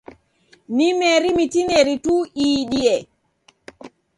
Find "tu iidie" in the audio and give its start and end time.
2.05-2.95